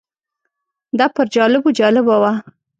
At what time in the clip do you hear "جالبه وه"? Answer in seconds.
1.79-2.33